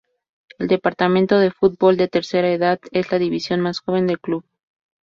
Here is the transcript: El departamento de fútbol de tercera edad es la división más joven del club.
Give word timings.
El 0.57 0.67
departamento 0.67 1.37
de 1.37 1.51
fútbol 1.51 1.95
de 1.95 2.07
tercera 2.07 2.51
edad 2.51 2.79
es 2.91 3.11
la 3.11 3.19
división 3.19 3.61
más 3.61 3.81
joven 3.81 4.07
del 4.07 4.19
club. 4.19 4.43